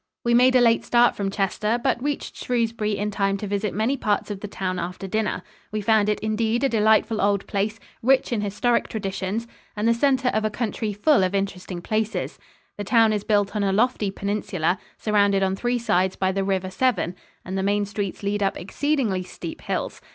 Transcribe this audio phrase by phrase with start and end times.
[0.23, 3.95] We made a late start from Chester, but reached Shrewsbury in time to visit many
[3.97, 5.43] parts of the town after dinner.
[5.71, 9.45] We found it indeed a delightful old place, rich in historic traditions,
[9.75, 12.39] and the center of a country full of interesting places.
[12.79, 16.71] The town is built on a lofty peninsula, surrounded on three sides by the River
[16.71, 17.13] Severn,
[17.45, 20.01] and the main streets lead up exceedingly steep hills.